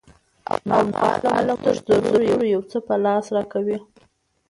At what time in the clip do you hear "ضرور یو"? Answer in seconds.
2.07-2.61